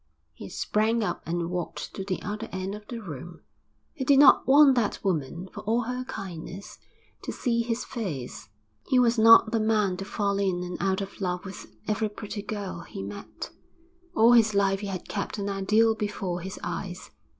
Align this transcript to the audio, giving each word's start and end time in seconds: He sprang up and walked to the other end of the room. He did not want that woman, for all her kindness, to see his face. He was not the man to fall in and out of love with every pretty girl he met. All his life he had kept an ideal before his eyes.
He 0.33 0.49
sprang 0.49 1.03
up 1.03 1.21
and 1.27 1.51
walked 1.51 1.93
to 1.93 2.03
the 2.03 2.19
other 2.23 2.49
end 2.51 2.73
of 2.73 2.87
the 2.87 2.99
room. 2.99 3.41
He 3.93 4.03
did 4.03 4.17
not 4.17 4.47
want 4.47 4.73
that 4.73 4.97
woman, 5.03 5.47
for 5.53 5.61
all 5.61 5.81
her 5.81 6.03
kindness, 6.05 6.79
to 7.21 7.31
see 7.31 7.61
his 7.61 7.85
face. 7.85 8.49
He 8.87 8.97
was 8.97 9.19
not 9.19 9.51
the 9.51 9.59
man 9.59 9.97
to 9.97 10.05
fall 10.05 10.39
in 10.39 10.63
and 10.63 10.75
out 10.81 11.01
of 11.01 11.21
love 11.21 11.45
with 11.45 11.71
every 11.87 12.09
pretty 12.09 12.41
girl 12.41 12.79
he 12.81 13.03
met. 13.03 13.51
All 14.15 14.31
his 14.31 14.55
life 14.55 14.79
he 14.79 14.87
had 14.87 15.07
kept 15.07 15.37
an 15.37 15.47
ideal 15.49 15.93
before 15.93 16.41
his 16.41 16.57
eyes. 16.63 17.11